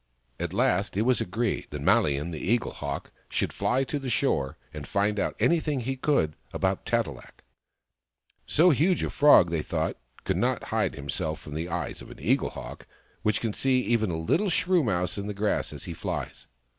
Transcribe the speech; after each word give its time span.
At 0.39 0.51
last 0.51 0.97
it 0.97 1.03
was 1.03 1.21
agreed 1.21 1.67
that 1.69 1.79
Malian, 1.79 2.31
the 2.31 2.39
Eaglehawk, 2.39 3.11
should 3.29 3.53
fly 3.53 3.83
to 3.83 3.99
the 3.99 4.09
shore 4.09 4.57
and 4.73 4.87
find 4.87 5.19
out 5.19 5.35
anything 5.39 5.81
he 5.81 5.95
could 5.95 6.33
about 6.51 6.87
Tat 6.87 7.05
e 7.07 7.11
lak. 7.11 7.43
So 8.47 8.71
huge 8.71 9.03
a 9.03 9.11
Frog, 9.11 9.51
they 9.51 9.61
thought, 9.61 9.97
could 10.23 10.37
not 10.37 10.69
hide 10.73 10.95
him 10.95 11.07
self 11.07 11.39
from 11.39 11.53
the 11.53 11.69
eyes 11.69 12.01
of 12.01 12.09
an 12.09 12.17
Eaglehawk, 12.17 12.87
which 13.21 13.41
can 13.41 13.53
see 13.53 13.81
even 13.81 14.09
a 14.09 14.17
little 14.17 14.49
shrew 14.49 14.83
mouse 14.83 15.19
in 15.19 15.27
the 15.27 15.35
grass 15.35 15.71
as 15.71 15.83
he 15.83 15.93
flies. 15.93 16.47